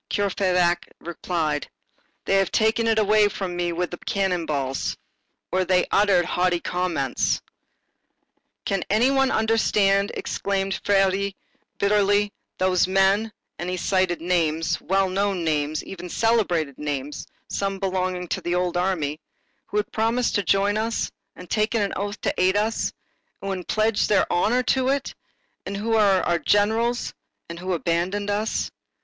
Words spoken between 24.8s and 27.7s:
it, and who are our generals, and